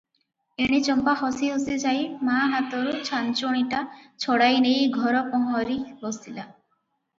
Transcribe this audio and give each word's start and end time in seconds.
ଏଣେ 0.63 0.77
ଚମ୍ପା 0.85 1.13
ହସି 1.19 1.49
ହସି 1.55 1.77
ଯାଇ 1.83 2.01
ମା 2.29 2.39
ହାତରୁ 2.55 2.95
ଛାଞ୍ଚୁଣିଟା 3.11 3.83
ଛଡ଼ାଇ 4.25 4.67
ନେଇ 4.67 4.91
ଘର 4.99 5.25
ପହଁରି 5.37 5.79
ବସିଲା। 6.03 6.51